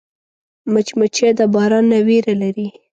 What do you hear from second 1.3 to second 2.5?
د باران نه ویره